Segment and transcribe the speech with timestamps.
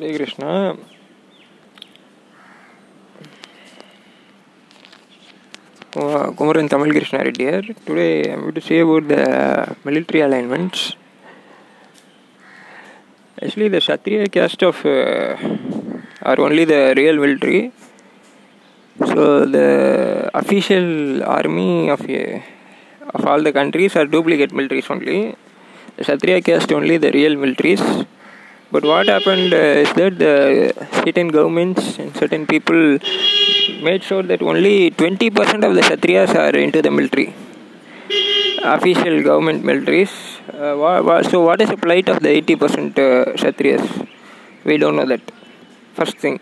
[0.00, 0.76] Hare Krishna.
[5.96, 7.74] Uh, Kumaran Tamil Krishna Reddy.
[7.86, 10.96] Today I'm going to say about the military alignments.
[13.40, 15.36] Actually, the Kshatriya caste of uh,
[16.22, 17.72] are only the real military.
[18.98, 22.40] So the official army of uh,
[23.14, 25.36] of all the countries are duplicate militaries only.
[25.96, 28.06] The Kshatriya caste only the real militaries.
[28.74, 30.34] But what happened uh, is that the
[31.04, 32.98] certain governments and certain people
[33.86, 37.32] made sure that only 20% of the Kshatriyas are into the military.
[38.64, 40.12] Official government militaries.
[40.48, 44.08] Uh, so, what is the plight of the 80% uh, Kshatriyas?
[44.64, 45.22] We don't know that.
[45.94, 46.40] First thing.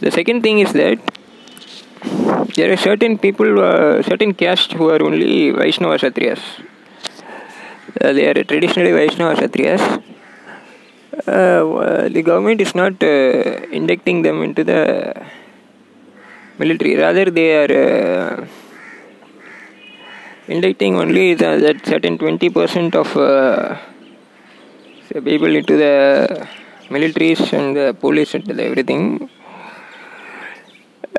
[0.00, 0.98] The second thing is that
[2.56, 6.40] there are certain people, uh, certain castes who are only Vaishnava Kshatriyas.
[8.00, 10.02] Uh, they are traditionally Vaishnava Kshatriyas.
[11.12, 13.06] Uh, the government is not uh,
[13.78, 14.80] inducting them into the
[16.58, 16.94] military.
[16.94, 18.46] Rather, they are uh,
[20.46, 23.76] inducting only the, that certain 20% of uh,
[25.24, 26.48] people into the
[26.90, 29.28] militaries and the police and everything.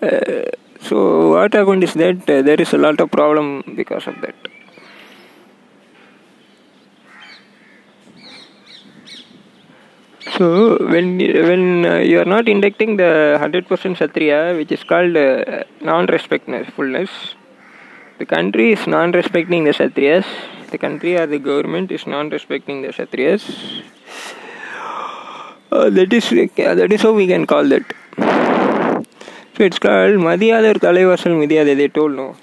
[0.00, 0.44] Uh,
[0.80, 4.36] so what happened is that uh, there is a lot of problem because of that.
[10.28, 15.16] So when when uh, you are not inducting the hundred percent Kshatriya, which is called
[15.16, 17.10] uh, non-respectfulness,
[18.18, 20.26] the country is non-respecting the Kshatriyas.
[20.70, 23.82] The country or the government is non-respecting the Kshatriyas.
[25.72, 27.84] Uh, that is that is how we can call that.
[29.56, 31.76] So it's called Madhyadar Talaivarsal Midyade.
[31.78, 32.36] They told no.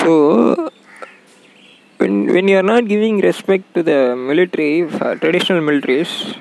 [0.00, 0.70] So
[1.98, 6.36] when when you are not giving respect to the military, uh, traditional militaries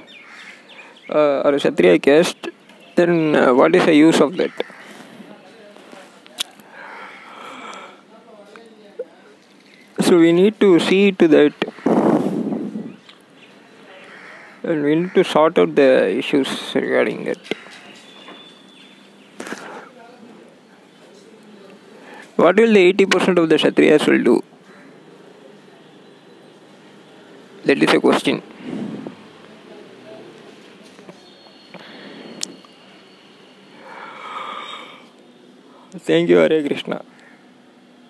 [1.11, 2.47] uh, or a Kshatriya caste,
[2.95, 4.51] then uh, what is the use of that?
[10.01, 11.53] So we need to see to that
[14.63, 17.37] and we need to sort out the issues regarding that.
[22.35, 24.43] What will the 80% of the Kshatriyas will do?
[27.65, 28.41] That is a question.
[35.91, 37.03] Thank you, Hare Krishna.